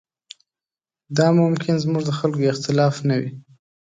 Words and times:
دا 1.17 1.27
ممکن 1.39 1.73
زموږ 1.83 2.03
د 2.07 2.11
خلکو 2.19 2.49
اختلاف 2.53 2.95
نه 3.09 3.15
وي. 3.21 3.31